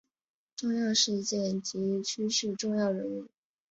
[0.55, 3.27] 重要事件及趋势重要人物